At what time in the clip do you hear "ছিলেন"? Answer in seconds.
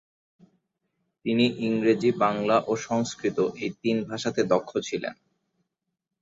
4.79-5.13